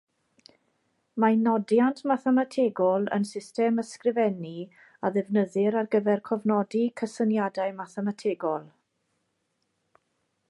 [1.23, 4.55] Mae nodiant mathemategol yn system ysgrifennu
[5.09, 8.65] a ddefnyddir ar gyfer cofnodi cysyniadau mathemategol.